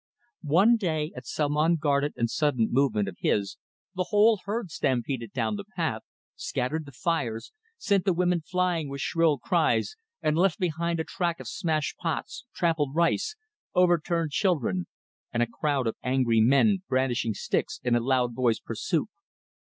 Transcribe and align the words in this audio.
One 0.49 0.77
day, 0.77 1.11
at 1.15 1.27
some 1.27 1.55
unguarded 1.55 2.13
and 2.15 2.27
sudden 2.27 2.69
movement 2.71 3.07
of 3.07 3.17
his, 3.19 3.57
the 3.93 4.05
whole 4.09 4.39
herd 4.45 4.71
stampeded 4.71 5.31
down 5.31 5.57
the 5.57 5.63
path, 5.75 6.01
scattered 6.35 6.87
the 6.87 6.91
fires, 6.91 7.51
sent 7.77 8.05
the 8.05 8.13
women 8.13 8.41
flying 8.41 8.89
with 8.89 8.99
shrill 9.01 9.37
cries, 9.37 9.95
and 10.19 10.35
left 10.35 10.57
behind 10.57 10.99
a 10.99 11.03
track 11.03 11.39
of 11.39 11.47
smashed 11.47 11.97
pots, 11.97 12.45
trampled 12.51 12.95
rice, 12.95 13.35
overturned 13.75 14.31
children, 14.31 14.87
and 15.31 15.43
a 15.43 15.47
crowd 15.47 15.85
of 15.85 15.95
angry 16.01 16.41
men 16.41 16.81
brandishing 16.89 17.35
sticks 17.35 17.79
in 17.83 17.93
loud 17.93 18.33
voiced 18.33 18.65
pursuit. 18.65 19.07